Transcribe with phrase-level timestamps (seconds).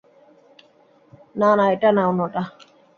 [1.35, 2.41] না না এটা না অন্যটা।